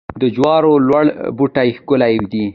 د 0.21 0.23
جوارو 0.35 0.73
لوړ 0.87 1.05
بوټي 1.37 1.69
ښکلي 1.77 2.13
دي. 2.31 2.45